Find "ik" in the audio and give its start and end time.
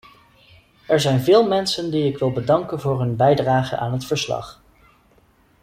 2.05-2.17